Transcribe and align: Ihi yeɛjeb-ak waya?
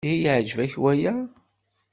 Ihi 0.09 0.17
yeɛjeb-ak 0.23 0.73
waya? 0.83 1.13